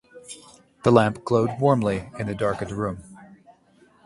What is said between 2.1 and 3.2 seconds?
in the darkened room